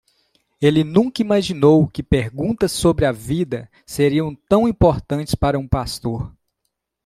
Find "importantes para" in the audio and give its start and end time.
4.67-5.59